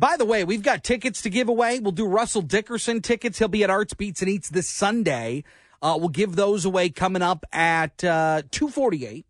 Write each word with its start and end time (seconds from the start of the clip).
By 0.00 0.16
the 0.16 0.24
way, 0.24 0.44
we've 0.44 0.62
got 0.62 0.82
tickets 0.82 1.20
to 1.22 1.28
give 1.28 1.50
away. 1.50 1.78
We'll 1.78 1.92
do 1.92 2.06
Russell 2.06 2.40
Dickerson 2.40 3.02
tickets. 3.02 3.38
He'll 3.38 3.48
be 3.48 3.64
at 3.64 3.68
Arts 3.68 3.92
Beats 3.92 4.22
and 4.22 4.30
Eats 4.30 4.48
this 4.48 4.66
Sunday. 4.66 5.44
Uh, 5.82 5.96
we'll 6.00 6.08
give 6.08 6.36
those 6.36 6.64
away 6.64 6.88
coming 6.88 7.20
up 7.20 7.44
at 7.52 8.02
uh, 8.02 8.40
248. 8.50 9.26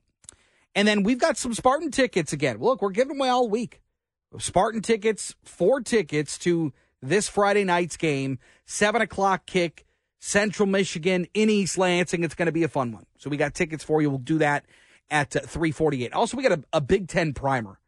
And 0.77 0.87
then 0.87 1.03
we've 1.03 1.19
got 1.19 1.37
some 1.37 1.55
Spartan 1.55 1.91
tickets 1.91 2.33
again. 2.33 2.59
Look, 2.59 2.83
we're 2.83 2.91
giving 2.91 3.17
away 3.17 3.29
all 3.29 3.49
week. 3.49 3.83
Spartan 4.39 4.81
tickets, 4.81 5.35
four 5.43 5.81
tickets 5.81 6.39
to 6.39 6.73
this 7.03 7.29
Friday 7.29 7.65
night's 7.65 7.97
game, 7.97 8.39
7 8.67 9.03
o'clock 9.03 9.47
kick, 9.47 9.85
Central 10.21 10.69
Michigan 10.69 11.27
in 11.35 11.51
East 11.51 11.79
Lansing. 11.79 12.23
It's 12.23 12.37
going 12.37 12.47
to 12.47 12.53
be 12.53 12.63
a 12.63 12.69
fun 12.69 12.93
one. 12.93 13.07
So 13.19 13.29
we 13.29 13.37
got 13.37 13.55
tickets 13.55 13.83
for 13.83 14.01
you. 14.01 14.09
We'll 14.09 14.21
do 14.21 14.39
that 14.39 14.67
at 15.11 15.35
uh, 15.35 15.41
348. 15.41 16.13
Also, 16.13 16.37
we 16.37 16.45
got 16.45 16.61
a, 16.61 16.63
a 16.73 16.81
Big 16.81 17.09
Ten 17.09 17.35
primer. 17.35 17.80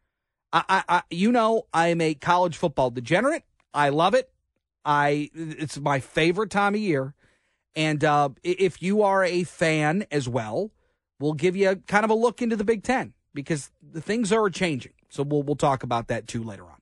I, 0.53 0.83
I, 0.87 1.01
you 1.09 1.31
know, 1.31 1.65
I 1.73 1.87
am 1.87 1.99
a 1.99 2.13
college 2.13 2.55
football 2.55 2.91
degenerate. 2.91 3.43
I 3.73 3.89
love 3.89 4.13
it. 4.13 4.29
I, 4.85 5.31
it's 5.33 5.79
my 5.79 5.99
favorite 5.99 6.51
time 6.51 6.75
of 6.75 6.79
year. 6.79 7.15
And 7.75 8.03
uh, 8.03 8.29
if 8.43 8.81
you 8.83 9.01
are 9.01 9.23
a 9.23 9.43
fan 9.43 10.05
as 10.11 10.29
well, 10.29 10.71
we'll 11.19 11.33
give 11.33 11.55
you 11.55 11.71
a, 11.71 11.75
kind 11.75 12.03
of 12.03 12.11
a 12.11 12.15
look 12.15 12.41
into 12.41 12.55
the 12.55 12.63
Big 12.63 12.83
Ten 12.83 13.13
because 13.33 13.71
the 13.81 14.01
things 14.01 14.31
are 14.31 14.49
changing. 14.49 14.93
So 15.09 15.23
we'll 15.23 15.43
we'll 15.43 15.55
talk 15.55 15.83
about 15.83 16.07
that 16.07 16.27
too 16.27 16.43
later 16.43 16.65
on. 16.65 16.77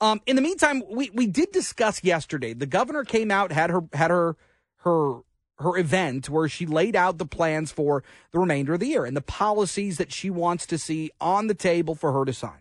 Um, 0.00 0.20
in 0.26 0.36
the 0.36 0.42
meantime, 0.42 0.82
we 0.88 1.10
we 1.10 1.26
did 1.26 1.50
discuss 1.52 2.04
yesterday. 2.04 2.52
The 2.52 2.66
governor 2.66 3.04
came 3.04 3.30
out 3.30 3.52
had 3.52 3.70
her 3.70 3.82
had 3.92 4.10
her 4.10 4.36
her 4.78 5.20
her 5.58 5.76
event 5.76 6.28
where 6.28 6.48
she 6.48 6.64
laid 6.64 6.96
out 6.96 7.18
the 7.18 7.26
plans 7.26 7.70
for 7.70 8.02
the 8.32 8.38
remainder 8.38 8.74
of 8.74 8.80
the 8.80 8.86
year 8.86 9.04
and 9.04 9.16
the 9.16 9.20
policies 9.20 9.98
that 9.98 10.12
she 10.12 10.30
wants 10.30 10.64
to 10.66 10.78
see 10.78 11.10
on 11.20 11.48
the 11.48 11.54
table 11.54 11.94
for 11.94 12.12
her 12.12 12.24
to 12.24 12.32
sign. 12.32 12.60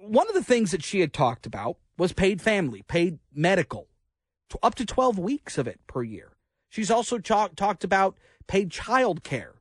One 0.00 0.28
of 0.28 0.34
the 0.34 0.42
things 0.42 0.70
that 0.70 0.82
she 0.82 1.00
had 1.00 1.12
talked 1.12 1.44
about 1.44 1.76
was 1.98 2.14
paid 2.14 2.40
family, 2.40 2.82
paid 2.88 3.18
medical, 3.34 3.88
up 4.62 4.74
to 4.76 4.86
12 4.86 5.18
weeks 5.18 5.58
of 5.58 5.68
it 5.68 5.78
per 5.86 6.02
year. 6.02 6.32
She's 6.70 6.90
also 6.90 7.18
talk, 7.18 7.54
talked 7.54 7.84
about 7.84 8.16
paid 8.46 8.70
child 8.70 9.22
care 9.22 9.56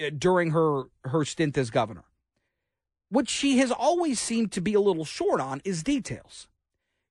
uh, 0.00 0.10
during 0.18 0.50
her, 0.50 0.84
her 1.04 1.24
stint 1.24 1.56
as 1.56 1.70
governor. 1.70 2.04
What 3.08 3.28
she 3.28 3.58
has 3.58 3.70
always 3.70 4.18
seemed 4.18 4.50
to 4.52 4.60
be 4.60 4.74
a 4.74 4.80
little 4.80 5.04
short 5.04 5.40
on 5.40 5.60
is 5.64 5.82
details. 5.82 6.48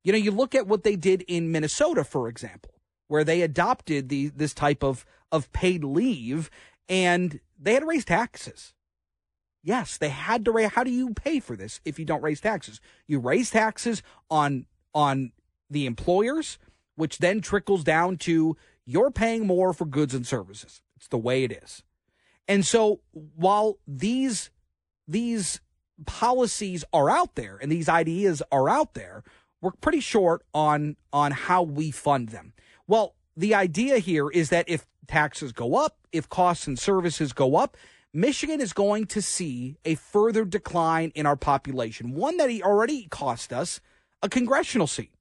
You 0.03 0.11
know, 0.11 0.17
you 0.17 0.31
look 0.31 0.53
at 0.53 0.67
what 0.67 0.83
they 0.83 0.95
did 0.95 1.21
in 1.27 1.51
Minnesota, 1.51 2.03
for 2.03 2.27
example, 2.27 2.73
where 3.07 3.23
they 3.23 3.41
adopted 3.41 4.09
the 4.09 4.29
this 4.29 4.53
type 4.53 4.83
of 4.83 5.05
of 5.31 5.51
paid 5.53 5.83
leave 5.83 6.49
and 6.89 7.39
they 7.57 7.73
had 7.73 7.81
to 7.81 7.85
raise 7.85 8.03
taxes. 8.03 8.73
Yes, 9.63 9.97
they 9.97 10.09
had 10.09 10.45
to 10.45 10.51
raise. 10.51 10.71
How 10.71 10.83
do 10.83 10.91
you 10.91 11.13
pay 11.13 11.39
for 11.39 11.55
this 11.55 11.81
if 11.85 11.99
you 11.99 12.05
don't 12.05 12.23
raise 12.23 12.41
taxes? 12.41 12.81
You 13.07 13.19
raise 13.19 13.51
taxes 13.51 14.01
on 14.29 14.65
on 14.93 15.31
the 15.69 15.85
employers, 15.85 16.57
which 16.95 17.19
then 17.19 17.41
trickles 17.41 17.83
down 17.83 18.17
to 18.17 18.57
you're 18.85 19.11
paying 19.11 19.45
more 19.45 19.73
for 19.73 19.85
goods 19.85 20.13
and 20.13 20.25
services. 20.25 20.81
It's 20.97 21.07
the 21.07 21.17
way 21.17 21.43
it 21.43 21.51
is. 21.51 21.83
And 22.47 22.65
so 22.65 23.01
while 23.11 23.77
these 23.87 24.49
these 25.07 25.61
policies 26.05 26.83
are 26.91 27.09
out 27.09 27.35
there 27.35 27.57
and 27.61 27.71
these 27.71 27.87
ideas 27.87 28.41
are 28.51 28.67
out 28.67 28.95
there, 28.95 29.23
we're 29.61 29.71
pretty 29.71 29.99
short 29.99 30.43
on 30.53 30.97
on 31.13 31.31
how 31.31 31.61
we 31.61 31.91
fund 31.91 32.29
them. 32.29 32.53
Well, 32.87 33.15
the 33.37 33.53
idea 33.53 33.99
here 33.99 34.29
is 34.29 34.49
that 34.49 34.67
if 34.67 34.85
taxes 35.07 35.51
go 35.51 35.75
up, 35.75 35.97
if 36.11 36.27
costs 36.27 36.67
and 36.67 36.77
services 36.77 37.31
go 37.31 37.55
up, 37.55 37.77
Michigan 38.13 38.59
is 38.59 38.73
going 38.73 39.05
to 39.07 39.21
see 39.21 39.77
a 39.85 39.95
further 39.95 40.43
decline 40.43 41.11
in 41.15 41.25
our 41.25 41.37
population, 41.37 42.13
one 42.13 42.37
that 42.37 42.49
he 42.49 42.61
already 42.61 43.07
cost 43.09 43.53
us 43.53 43.79
a 44.21 44.29
congressional 44.29 44.87
seat 44.87 45.11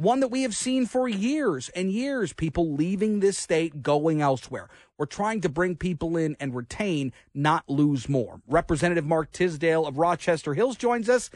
one 0.00 0.20
that 0.20 0.28
we 0.28 0.42
have 0.42 0.56
seen 0.56 0.86
for 0.86 1.08
years 1.08 1.68
and 1.70 1.92
years 1.92 2.32
people 2.32 2.74
leaving 2.74 3.20
this 3.20 3.36
state 3.36 3.82
going 3.82 4.22
elsewhere. 4.22 4.68
We're 4.96 5.06
trying 5.06 5.42
to 5.42 5.48
bring 5.48 5.76
people 5.76 6.16
in 6.16 6.36
and 6.40 6.54
retain 6.54 7.12
not 7.34 7.68
lose 7.68 8.08
more. 8.08 8.40
Representative 8.48 9.04
mark 9.04 9.30
Tisdel 9.30 9.86
of 9.86 9.98
rochester 9.98 10.54
hills 10.54 10.76
joins 10.76 11.08
us. 11.08 11.30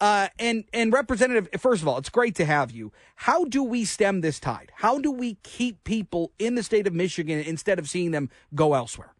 Uh, 0.00 0.28
and 0.38 0.64
and 0.72 0.92
representative 0.92 1.48
first 1.60 1.82
of 1.82 1.88
all 1.88 1.98
it's 1.98 2.08
great 2.08 2.34
to 2.34 2.44
have 2.44 2.70
you. 2.70 2.92
How 3.16 3.44
do 3.44 3.62
we 3.62 3.84
stem 3.84 4.20
this 4.20 4.38
tide? 4.38 4.72
How 4.76 4.98
do 4.98 5.10
we 5.10 5.34
keep 5.42 5.82
people 5.84 6.32
in 6.38 6.54
the 6.54 6.62
state 6.62 6.86
of 6.86 6.94
michigan 6.94 7.40
instead 7.40 7.78
of 7.78 7.88
seeing 7.88 8.10
them 8.10 8.30
go 8.54 8.74
elsewhere 8.74 9.14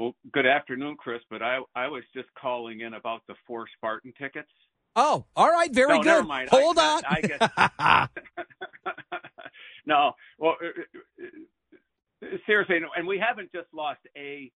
well 0.00 0.14
good 0.32 0.46
afternoon 0.46 0.96
chris 0.98 1.20
but 1.30 1.42
i 1.42 1.58
i 1.76 1.86
was 1.86 2.02
just 2.14 2.28
calling 2.40 2.80
in 2.80 2.94
about 2.94 3.20
the 3.28 3.34
four 3.46 3.66
spartan 3.76 4.12
tickets 4.18 4.50
Oh, 4.96 5.24
all 5.36 5.50
right, 5.50 5.72
very 5.72 5.98
no, 5.98 6.02
good. 6.02 6.08
Never 6.08 6.26
mind. 6.26 6.48
Hold 6.50 6.78
I, 6.78 6.96
on. 6.96 7.02
I 7.06 7.20
guess. 7.20 8.10
no, 9.86 10.12
well, 10.38 10.56
uh, 10.62 11.26
uh, 12.24 12.26
seriously, 12.46 12.78
and 12.96 13.06
we 13.06 13.18
haven't 13.18 13.52
just 13.52 13.68
lost 13.72 14.00
a 14.16 14.50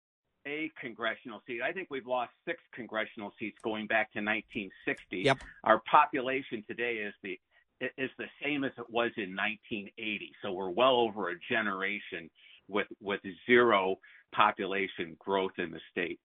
a 0.47 0.71
congressional 0.79 1.41
seat. 1.47 1.61
I 1.63 1.73
think 1.73 1.89
we've 1.91 2.07
lost 2.07 2.33
six 2.47 2.61
congressional 2.75 3.33
seats 3.39 3.57
going 3.63 3.87
back 3.87 4.13
to 4.13 4.19
1960. 4.19 5.21
Yep. 5.21 5.39
Our 5.65 5.81
population 5.91 6.63
today 6.69 6.97
is 6.97 7.15
the 7.23 7.39
is 7.81 8.11
the 8.19 8.27
same 8.43 8.65
as 8.65 8.73
it 8.79 8.91
was 8.91 9.11
in 9.17 9.35
1980. 9.35 10.33
So 10.43 10.53
we're 10.53 10.71
well 10.71 10.97
over 10.97 11.31
a 11.31 11.35
generation 11.51 12.29
with 12.69 12.87
with 13.01 13.21
zero 13.47 13.97
population 14.35 15.17
growth 15.19 15.53
in 15.59 15.71
the 15.71 15.81
state. 15.91 16.19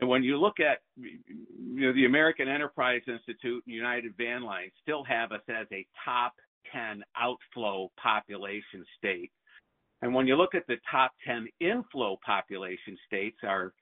And 0.00 0.08
when 0.08 0.22
you 0.24 0.38
look 0.38 0.58
at 0.60 0.78
you 0.96 1.18
know, 1.58 1.92
the 1.92 2.04
American 2.04 2.48
Enterprise 2.48 3.02
Institute 3.06 3.62
and 3.66 3.74
United 3.74 4.14
Van 4.16 4.42
Line 4.42 4.70
still 4.82 5.04
have 5.04 5.32
us 5.32 5.42
as 5.48 5.66
a 5.72 5.86
top 6.04 6.34
10 6.72 7.02
outflow 7.16 7.90
population 8.02 8.84
state. 8.98 9.30
And 10.02 10.12
when 10.12 10.26
you 10.26 10.36
look 10.36 10.54
at 10.54 10.66
the 10.66 10.76
top 10.90 11.12
10 11.26 11.46
inflow 11.60 12.18
population 12.24 12.96
states, 13.06 13.38
our 13.44 13.72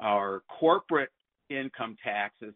our 0.00 0.42
corporate 0.60 1.10
income 1.48 1.96
taxes 2.04 2.54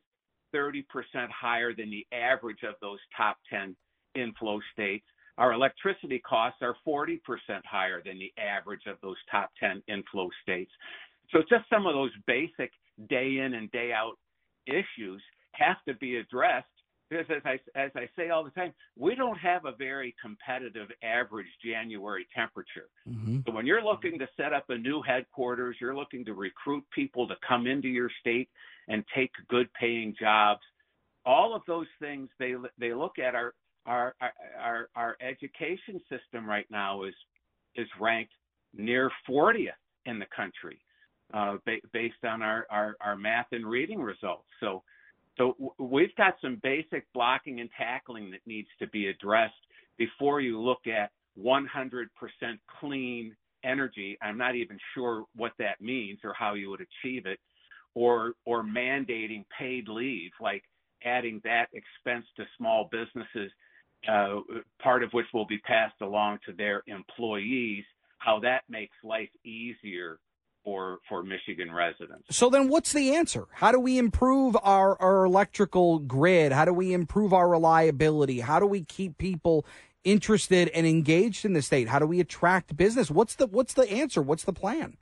30% 0.54 0.84
higher 1.30 1.72
than 1.74 1.90
the 1.90 2.06
average 2.12 2.62
of 2.68 2.74
those 2.80 2.98
top 3.16 3.38
10 3.50 3.74
inflow 4.14 4.60
states. 4.72 5.06
Our 5.40 5.54
electricity 5.54 6.20
costs 6.20 6.58
are 6.60 6.76
40% 6.86 7.18
higher 7.64 8.02
than 8.04 8.18
the 8.18 8.30
average 8.38 8.82
of 8.86 8.98
those 9.02 9.16
top 9.30 9.50
10 9.58 9.82
inflow 9.88 10.28
states. 10.42 10.70
So 11.32 11.40
just 11.48 11.64
some 11.70 11.86
of 11.86 11.94
those 11.94 12.10
basic 12.26 12.70
day 13.08 13.38
in 13.38 13.54
and 13.54 13.70
day 13.70 13.90
out 13.92 14.18
issues 14.66 15.22
have 15.52 15.76
to 15.88 15.94
be 15.94 16.16
addressed 16.16 16.66
because 17.08 17.26
as 17.34 17.42
I 17.44 17.58
as 17.74 17.90
I 17.96 18.08
say 18.16 18.30
all 18.30 18.44
the 18.44 18.50
time, 18.50 18.72
we 18.96 19.14
don't 19.14 19.38
have 19.38 19.64
a 19.64 19.72
very 19.72 20.14
competitive 20.22 20.88
average 21.02 21.48
January 21.64 22.26
temperature. 22.34 22.88
Mm-hmm. 23.08 23.38
So 23.46 23.52
when 23.52 23.66
you're 23.66 23.82
looking 23.82 24.18
to 24.18 24.28
set 24.36 24.52
up 24.52 24.66
a 24.68 24.78
new 24.78 25.02
headquarters, 25.02 25.76
you're 25.80 25.96
looking 25.96 26.24
to 26.26 26.34
recruit 26.34 26.84
people 26.94 27.26
to 27.26 27.34
come 27.46 27.66
into 27.66 27.88
your 27.88 28.10
state 28.20 28.48
and 28.88 29.04
take 29.14 29.30
good 29.48 29.68
paying 29.72 30.14
jobs. 30.20 30.60
All 31.26 31.54
of 31.54 31.62
those 31.66 31.88
things 31.98 32.28
they 32.38 32.54
they 32.78 32.94
look 32.94 33.18
at 33.18 33.34
our 33.34 33.54
our 33.86 34.14
our 34.60 34.88
our 34.96 35.16
education 35.20 36.00
system 36.10 36.46
right 36.48 36.66
now 36.70 37.04
is 37.04 37.14
is 37.76 37.88
ranked 38.00 38.32
near 38.74 39.10
40th 39.28 39.70
in 40.06 40.18
the 40.18 40.26
country 40.34 40.80
uh, 41.34 41.56
ba- 41.66 41.78
based 41.92 42.24
on 42.24 42.42
our, 42.42 42.66
our, 42.70 42.96
our 43.00 43.16
math 43.16 43.46
and 43.52 43.66
reading 43.66 44.00
results. 44.00 44.46
So, 44.60 44.82
so 45.38 45.54
w- 45.60 45.72
we've 45.94 46.14
got 46.16 46.34
some 46.42 46.60
basic 46.62 47.06
blocking 47.14 47.60
and 47.60 47.70
tackling 47.78 48.30
that 48.32 48.40
needs 48.46 48.68
to 48.80 48.88
be 48.88 49.08
addressed 49.08 49.54
before 49.98 50.40
you 50.40 50.60
look 50.60 50.86
at 50.86 51.10
100% 51.38 52.06
clean 52.80 53.36
energy. 53.64 54.18
I'm 54.22 54.38
not 54.38 54.56
even 54.56 54.78
sure 54.94 55.24
what 55.36 55.52
that 55.58 55.80
means 55.80 56.20
or 56.24 56.34
how 56.34 56.54
you 56.54 56.70
would 56.70 56.80
achieve 56.80 57.26
it, 57.26 57.38
or 57.94 58.34
or 58.46 58.62
mandating 58.62 59.44
paid 59.58 59.88
leave, 59.88 60.30
like 60.40 60.64
adding 61.04 61.40
that 61.44 61.66
expense 61.72 62.26
to 62.36 62.44
small 62.56 62.88
businesses, 62.90 63.50
uh, 64.08 64.40
part 64.82 65.02
of 65.02 65.10
which 65.12 65.26
will 65.32 65.46
be 65.46 65.58
passed 65.58 66.00
along 66.00 66.38
to 66.46 66.52
their 66.52 66.82
employees. 66.86 67.84
How 68.18 68.40
that 68.40 68.62
makes 68.68 68.94
life 69.02 69.30
easier 69.44 70.18
for 70.64 70.98
for 71.08 71.22
Michigan 71.22 71.72
residents. 71.72 72.24
So 72.30 72.50
then 72.50 72.68
what's 72.68 72.92
the 72.92 73.14
answer? 73.14 73.46
How 73.52 73.72
do 73.72 73.80
we 73.80 73.98
improve 73.98 74.56
our, 74.62 75.00
our 75.00 75.24
electrical 75.24 75.98
grid? 76.00 76.52
How 76.52 76.64
do 76.64 76.72
we 76.72 76.92
improve 76.92 77.32
our 77.32 77.48
reliability? 77.48 78.40
How 78.40 78.58
do 78.60 78.66
we 78.66 78.82
keep 78.82 79.18
people 79.18 79.64
interested 80.04 80.68
and 80.70 80.86
engaged 80.86 81.44
in 81.44 81.52
the 81.52 81.62
state? 81.62 81.88
How 81.88 81.98
do 81.98 82.06
we 82.06 82.20
attract 82.20 82.76
business? 82.76 83.10
What's 83.10 83.34
the 83.34 83.46
what's 83.46 83.74
the 83.74 83.90
answer? 83.90 84.22
What's 84.22 84.44
the 84.44 84.52
plan? 84.52 84.96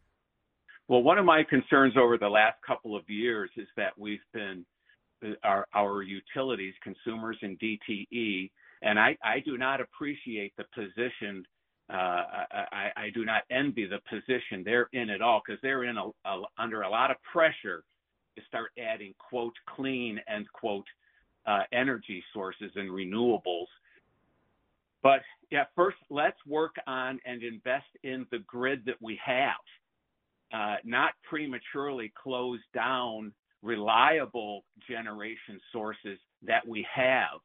Well, 0.87 1.03
one 1.03 1.19
of 1.19 1.27
my 1.27 1.43
concerns 1.43 1.95
over 1.99 2.17
the 2.17 2.29
last 2.29 2.57
couple 2.67 2.97
of 2.97 3.09
years 3.09 3.51
is 3.57 3.69
that 3.77 3.99
we've 3.99 4.21
been 4.33 4.65
our 5.43 5.67
our 5.75 6.03
utilities, 6.03 6.75
consumers 6.83 7.37
and 7.43 7.59
DTE, 7.59 8.51
and 8.83 8.99
I, 8.99 9.17
I 9.23 9.41
do 9.41 9.59
not 9.59 9.81
appreciate 9.81 10.55
the 10.57 10.65
position 10.75 11.45
uh, 11.91 12.45
I, 12.71 12.91
I 12.97 13.11
do 13.15 13.25
not 13.25 13.45
envy 13.51 13.87
the 13.87 14.01
position 14.11 14.63
they're 14.63 14.91
in 14.93 15.09
at 15.09 15.23
all 15.23 15.41
because 15.45 15.59
they're 15.63 15.85
in 15.85 15.97
a, 15.97 16.05
a, 16.27 16.43
under 16.59 16.83
a 16.83 16.91
lot 16.91 17.11
of 17.11 17.17
pressure 17.33 17.83
to 18.37 18.45
start 18.47 18.73
adding 18.79 19.15
quote 19.19 19.55
clean 19.75 20.21
end 20.29 20.47
quote 20.53 20.87
uh, 21.47 21.63
energy 21.73 22.23
sources 22.35 22.71
and 22.77 22.91
renewables. 22.91 23.67
But 25.03 25.23
yeah, 25.51 25.65
first 25.75 25.97
let's 26.11 26.37
work 26.47 26.77
on 26.87 27.21
and 27.25 27.43
invest 27.43 27.87
in 28.03 28.27
the 28.31 28.41
grid 28.41 28.83
that 28.85 29.01
we 29.01 29.19
have, 29.25 29.55
uh, 30.53 30.77
not 30.85 31.13
prematurely 31.29 32.13
close 32.23 32.61
down 32.75 33.33
reliable 33.63 34.65
generation 34.89 35.59
sources 35.73 36.19
that 36.43 36.67
we 36.69 36.87
have. 36.95 37.41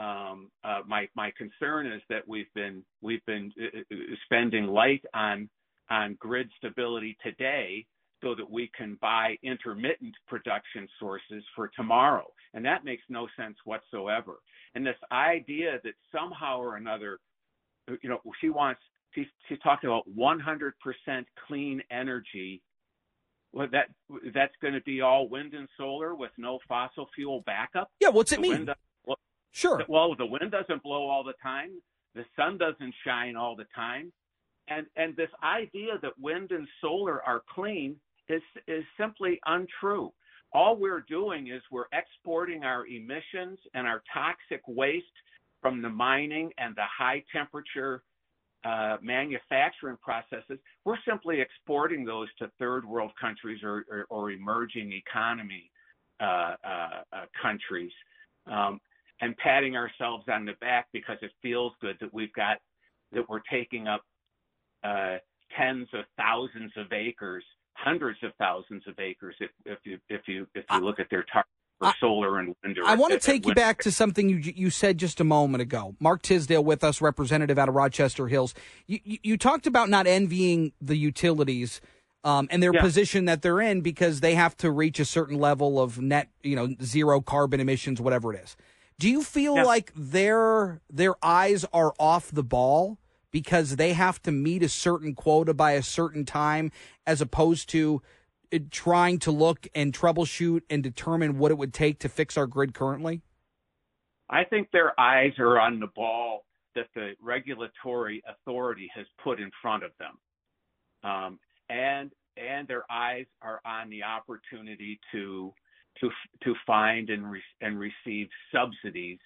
Um, 0.00 0.50
uh, 0.64 0.80
my 0.86 1.08
my 1.14 1.30
concern 1.36 1.86
is 1.86 2.00
that 2.08 2.26
we've 2.26 2.52
been 2.54 2.82
we've 3.02 3.24
been 3.26 3.52
uh, 3.60 3.80
uh, 3.80 3.96
spending 4.24 4.66
light 4.66 5.04
on 5.12 5.48
on 5.90 6.16
grid 6.18 6.48
stability 6.56 7.18
today 7.22 7.84
so 8.22 8.34
that 8.34 8.50
we 8.50 8.70
can 8.76 8.98
buy 9.00 9.36
intermittent 9.42 10.14
production 10.26 10.88
sources 10.98 11.42
for 11.54 11.70
tomorrow. 11.76 12.26
And 12.54 12.64
that 12.64 12.84
makes 12.84 13.02
no 13.08 13.28
sense 13.36 13.56
whatsoever. 13.64 14.38
And 14.74 14.86
this 14.86 14.96
idea 15.10 15.78
that 15.84 15.94
somehow 16.12 16.58
or 16.58 16.76
another, 16.76 17.18
you 18.02 18.08
know, 18.08 18.20
she 18.40 18.50
wants, 18.50 18.80
she's, 19.14 19.26
she's 19.48 19.58
talking 19.60 19.88
about 19.88 20.04
100% 20.16 20.72
clean 21.46 21.82
energy. 21.90 22.62
Well, 23.52 23.68
that 23.72 23.88
that's 24.32 24.54
going 24.62 24.74
to 24.74 24.80
be 24.82 25.00
all 25.00 25.28
wind 25.28 25.54
and 25.54 25.68
solar 25.76 26.14
with 26.14 26.30
no 26.38 26.60
fossil 26.68 27.08
fuel 27.16 27.42
backup. 27.46 27.90
Yeah, 27.98 28.10
what's 28.10 28.30
it 28.30 28.36
the 28.36 28.42
mean? 28.42 28.66
well, 28.66 28.74
sure. 29.52 29.84
Well, 29.88 30.14
the 30.16 30.26
wind 30.26 30.50
doesn't 30.50 30.82
blow 30.82 31.08
all 31.08 31.24
the 31.24 31.34
time. 31.42 31.70
The 32.14 32.24
sun 32.36 32.58
doesn't 32.58 32.94
shine 33.04 33.36
all 33.36 33.56
the 33.56 33.66
time. 33.74 34.12
And 34.68 34.86
and 34.96 35.16
this 35.16 35.30
idea 35.42 35.98
that 36.02 36.12
wind 36.18 36.52
and 36.52 36.66
solar 36.80 37.22
are 37.24 37.42
clean 37.54 37.96
is 38.28 38.42
is 38.66 38.84
simply 38.98 39.40
untrue. 39.46 40.12
All 40.52 40.76
we're 40.76 41.04
doing 41.08 41.48
is 41.48 41.62
we're 41.70 41.86
exporting 41.92 42.64
our 42.64 42.86
emissions 42.86 43.58
and 43.74 43.86
our 43.86 44.02
toxic 44.12 44.62
waste 44.66 45.06
from 45.60 45.82
the 45.82 45.88
mining 45.88 46.50
and 46.58 46.74
the 46.74 46.84
high 46.98 47.22
temperature 47.32 48.02
uh, 48.64 48.96
manufacturing 49.00 49.96
processes. 50.02 50.58
We're 50.84 50.98
simply 51.08 51.40
exporting 51.40 52.04
those 52.04 52.28
to 52.38 52.50
third 52.58 52.84
world 52.84 53.12
countries 53.20 53.60
or, 53.62 53.84
or, 53.90 54.06
or 54.10 54.30
emerging 54.32 54.92
economy 54.92 55.70
uh, 56.20 56.54
uh, 56.64 57.02
uh 57.12 57.24
countries. 57.40 57.92
Um, 58.46 58.80
and 59.20 59.36
patting 59.36 59.76
ourselves 59.76 60.24
on 60.28 60.44
the 60.44 60.54
back 60.60 60.86
because 60.92 61.18
it 61.22 61.30
feels 61.42 61.72
good 61.80 61.96
that 62.00 62.12
we've 62.12 62.32
got 62.32 62.58
that 63.12 63.28
we're 63.28 63.40
taking 63.50 63.88
up 63.88 64.02
uh, 64.84 65.16
tens 65.56 65.88
of 65.92 66.04
thousands 66.16 66.72
of 66.76 66.92
acres, 66.92 67.44
hundreds 67.74 68.18
of 68.22 68.32
thousands 68.38 68.82
of 68.86 68.98
acres 68.98 69.34
if, 69.40 69.50
if 69.64 69.78
you 69.84 69.98
if 70.08 70.22
you 70.26 70.46
if 70.54 70.64
you 70.70 70.80
look 70.80 71.00
at 71.00 71.08
their 71.10 71.24
target 71.24 71.50
for 71.78 71.92
solar 72.00 72.38
and 72.38 72.54
wind. 72.62 72.78
I 72.84 72.94
want 72.94 73.12
to 73.12 73.18
take 73.18 73.46
you 73.46 73.54
back 73.54 73.82
to 73.82 73.92
something 73.92 74.28
you 74.28 74.36
you 74.36 74.70
said 74.70 74.98
just 74.98 75.20
a 75.20 75.24
moment 75.24 75.62
ago. 75.62 75.96
Mark 76.00 76.22
Tisdel 76.22 76.64
with 76.64 76.84
us, 76.84 77.00
representative 77.00 77.58
out 77.58 77.68
of 77.68 77.74
Rochester 77.74 78.28
Hills. 78.28 78.54
You 78.86 79.00
you, 79.04 79.18
you 79.22 79.36
talked 79.36 79.66
about 79.66 79.88
not 79.88 80.06
envying 80.06 80.72
the 80.80 80.96
utilities. 80.96 81.80
Um, 82.22 82.48
and 82.50 82.62
their 82.62 82.74
yeah. 82.74 82.82
position 82.82 83.24
that 83.24 83.40
they're 83.40 83.62
in 83.62 83.80
because 83.80 84.20
they 84.20 84.34
have 84.34 84.54
to 84.58 84.70
reach 84.70 85.00
a 85.00 85.06
certain 85.06 85.38
level 85.38 85.80
of 85.80 85.98
net, 85.98 86.28
you 86.42 86.54
know, 86.54 86.68
zero 86.82 87.22
carbon 87.22 87.60
emissions, 87.60 87.98
whatever 87.98 88.34
it 88.34 88.42
is. 88.44 88.58
Do 89.00 89.08
you 89.08 89.22
feel 89.22 89.54
like 89.54 89.92
their 89.96 90.82
their 90.90 91.14
eyes 91.24 91.64
are 91.72 91.94
off 91.98 92.30
the 92.30 92.42
ball 92.42 92.98
because 93.30 93.76
they 93.76 93.94
have 93.94 94.20
to 94.24 94.30
meet 94.30 94.62
a 94.62 94.68
certain 94.68 95.14
quota 95.14 95.54
by 95.54 95.72
a 95.72 95.82
certain 95.82 96.26
time 96.26 96.70
as 97.06 97.22
opposed 97.22 97.70
to 97.70 98.02
uh, 98.52 98.58
trying 98.70 99.18
to 99.20 99.30
look 99.30 99.66
and 99.74 99.94
troubleshoot 99.94 100.60
and 100.68 100.82
determine 100.82 101.38
what 101.38 101.50
it 101.50 101.56
would 101.56 101.72
take 101.72 101.98
to 102.00 102.10
fix 102.10 102.36
our 102.36 102.46
grid 102.46 102.74
currently? 102.74 103.22
I 104.28 104.44
think 104.44 104.70
their 104.70 104.98
eyes 105.00 105.32
are 105.38 105.58
on 105.58 105.80
the 105.80 105.88
ball 105.96 106.44
that 106.74 106.88
the 106.94 107.14
regulatory 107.22 108.22
authority 108.28 108.90
has 108.94 109.06
put 109.24 109.40
in 109.40 109.50
front 109.62 109.82
of 109.82 109.92
them. 109.98 111.10
Um, 111.10 111.38
and 111.70 112.12
and 112.36 112.68
their 112.68 112.84
eyes 112.92 113.24
are 113.40 113.62
on 113.64 113.88
the 113.88 114.02
opportunity 114.02 115.00
to 115.12 115.54
to 116.00 116.10
to 116.44 116.54
find 116.66 117.10
and 117.10 117.30
re- 117.30 117.42
and 117.60 117.78
receive 117.78 118.28
subsidies 118.52 119.18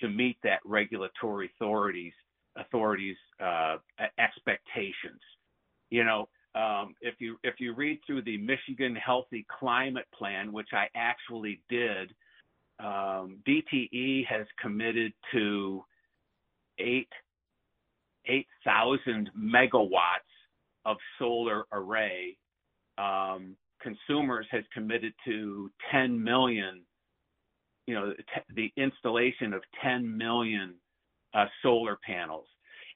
to 0.00 0.08
meet 0.08 0.36
that 0.42 0.60
regulatory 0.64 1.50
authorities 1.54 2.12
authorities' 2.56 3.16
uh, 3.42 3.76
expectations. 4.18 5.20
You 5.90 6.04
know, 6.04 6.28
um, 6.54 6.94
if 7.00 7.14
you 7.18 7.36
if 7.42 7.54
you 7.58 7.74
read 7.74 8.00
through 8.06 8.22
the 8.22 8.38
Michigan 8.38 8.96
Healthy 8.96 9.46
Climate 9.58 10.06
Plan, 10.16 10.52
which 10.52 10.68
I 10.72 10.86
actually 10.94 11.60
did, 11.68 12.12
um, 12.78 13.38
DTE 13.46 14.26
has 14.26 14.46
committed 14.60 15.12
to 15.32 15.84
eight 16.78 17.08
eight 18.26 18.46
thousand 18.64 19.30
megawatts 19.38 20.30
of 20.84 20.96
solar 21.18 21.64
array. 21.72 22.36
Um, 23.00 23.56
consumers 23.80 24.46
has 24.50 24.64
committed 24.74 25.12
to 25.24 25.70
10 25.90 26.22
million. 26.22 26.82
You 27.86 27.94
know, 27.94 28.12
the 28.54 28.70
installation 28.76 29.52
of 29.52 29.62
10 29.82 30.16
million 30.16 30.74
uh, 31.34 31.46
solar 31.62 31.98
panels. 32.04 32.46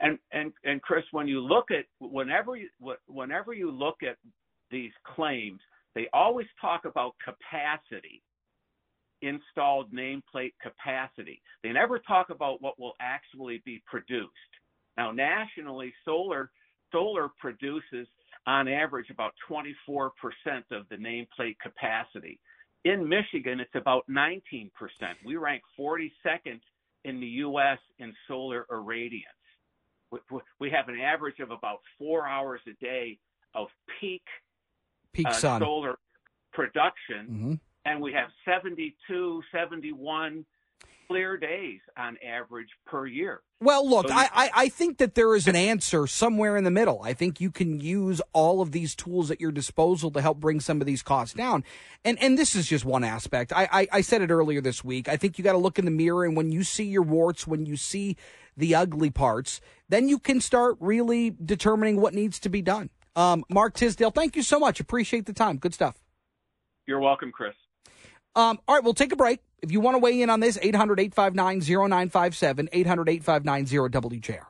And, 0.01 0.19
and, 0.33 0.53
and 0.65 0.83
Chris, 0.83 1.05
when 1.13 1.27
you 1.27 1.41
look 1.41 1.71
at, 1.71 1.87
whenever 2.01 2.57
you, 2.57 2.69
whenever 3.07 3.55
you 3.55 3.71
look 3.71 4.03
at 4.03 4.17
these 4.71 4.93
claims, 5.15 5.61
they 5.95 6.09
always 6.13 6.47
talk 6.61 6.85
about 6.85 7.15
capacity, 7.25 8.23
installed 9.23 9.93
nameplate 9.93 10.53
capacity. 10.61 11.41
They 11.63 11.73
never 11.73 11.99
talk 12.01 12.31
about 12.31 12.61
what 12.61 12.79
will 12.79 12.95
actually 13.01 13.63
be 13.65 13.83
produced. 13.87 14.33
Now, 14.97 15.11
nationally, 15.13 15.93
solar, 16.05 16.51
solar 16.93 17.31
produces 17.41 18.07
on 18.47 18.69
average 18.69 19.11
about 19.11 19.33
24% 19.51 20.11
of 20.71 20.89
the 20.91 20.97
nameplate 20.97 21.57
capacity. 21.63 22.39
In 22.85 23.09
Michigan, 23.09 23.61
it's 23.61 23.75
about 23.75 24.05
19%. 24.11 24.71
We 25.25 25.37
rank 25.37 25.63
42nd 25.79 26.61
in 27.05 27.21
the 27.21 27.27
U.S. 27.27 27.79
in 27.99 28.13
solar 28.29 28.67
irradiance. 28.71 29.23
We 30.61 30.71
have 30.71 30.89
an 30.89 31.01
average 31.01 31.41
of 31.41 31.51
about 31.51 31.79
four 31.99 32.27
hours 32.27 32.61
a 32.69 32.85
day 32.85 33.19
of 33.55 33.69
peak, 34.01 34.23
peak 35.13 35.27
uh, 35.27 35.33
solar 35.33 35.99
production, 36.53 37.27
mm-hmm. 37.27 37.55
and 37.85 38.01
we 38.01 38.13
have 38.13 38.29
72, 38.45 39.43
71 39.53 40.45
clear 41.07 41.37
days 41.37 41.81
on 41.97 42.17
average 42.25 42.69
per 42.87 43.07
year. 43.07 43.41
Well, 43.61 43.89
look, 43.89 44.09
so 44.09 44.15
I, 44.15 44.51
I 44.55 44.69
think 44.69 44.99
that 44.99 45.15
there 45.15 45.35
is 45.35 45.47
an 45.47 45.57
answer 45.57 46.07
somewhere 46.07 46.57
in 46.57 46.65
the 46.65 46.71
middle. 46.71 47.01
I 47.03 47.15
think 47.15 47.41
you 47.41 47.51
can 47.51 47.81
use 47.81 48.21
all 48.33 48.61
of 48.61 48.73
these 48.73 48.95
tools 48.95 49.31
at 49.31 49.41
your 49.41 49.53
disposal 49.53 50.11
to 50.11 50.21
help 50.21 50.39
bring 50.39 50.61
some 50.61 50.81
of 50.81 50.87
these 50.87 51.03
costs 51.03 51.35
down. 51.35 51.65
And 52.05 52.23
and 52.23 52.39
this 52.39 52.55
is 52.55 52.67
just 52.67 52.85
one 52.85 53.05
aspect. 53.05 53.53
I, 53.53 53.69
I, 53.73 53.89
I 53.93 54.01
said 54.03 54.23
it 54.23 54.31
earlier 54.31 54.61
this 54.61 54.85
week. 54.85 55.09
I 55.09 55.17
think 55.17 55.39
you 55.39 55.45
got 55.45 55.53
to 55.53 55.59
look 55.59 55.79
in 55.79 55.85
the 55.85 55.91
mirror, 55.91 56.25
and 56.25 56.37
when 56.37 56.53
you 56.53 56.63
see 56.63 56.85
your 56.85 57.03
warts, 57.03 57.47
when 57.47 57.65
you 57.65 57.77
see 57.77 58.17
the 58.57 58.75
ugly 58.75 59.11
parts, 59.11 59.61
then 59.89 60.09
you 60.09 60.19
can 60.19 60.41
start 60.41 60.77
really 60.81 61.35
determining 61.45 62.01
what 62.01 62.15
needs 62.15 62.39
to 62.41 62.49
be 62.49 62.63
done. 62.63 62.91
Um, 63.17 63.45
Mark 63.49 63.75
Tisdel, 63.75 64.11
thank 64.11 64.37
you 64.37 64.43
so 64.43 64.59
much. 64.59 64.81
Appreciate 64.81 65.27
the 65.27 65.33
time. 65.33 65.57
Good 65.57 65.75
stuff. 65.75 65.97
You're 66.87 67.01
welcome, 67.01 67.33
Chris. 67.33 67.55
Um, 68.37 68.59
all 68.67 68.75
right, 68.75 68.85
we'll 68.85 68.95
take 68.95 69.13
a 69.13 69.17
break. 69.17 69.41
If 69.65 69.73
you 69.73 69.81
want 69.81 69.95
to 69.95 69.99
weigh 69.99 70.21
in 70.21 70.29
on 70.29 70.41
this, 70.41 70.59
800 70.61 71.01
859 71.01 71.61
0957, 71.61 72.69
800 72.71 73.09
859 73.09 73.67
WJR. 73.89 74.45